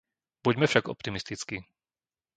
Buďme 0.45 0.65
však 0.67 0.85
optimistickí. 0.93 1.57